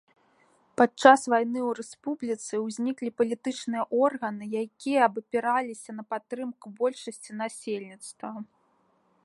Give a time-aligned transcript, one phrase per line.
[0.81, 8.29] Падчас вайны ў рэспубліцы ўзніклі палітычныя органы, якія абапіраліся на падтрымку большасці насельніцтва.